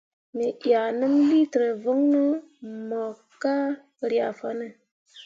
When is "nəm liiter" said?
0.99-1.65